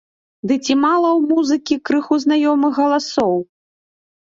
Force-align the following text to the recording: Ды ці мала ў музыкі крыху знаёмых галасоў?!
Ды 0.51 0.55
ці 0.65 0.77
мала 0.85 1.07
ў 1.17 1.21
музыкі 1.33 1.75
крыху 1.91 2.21
знаёмых 2.25 2.81
галасоў?! 2.83 3.39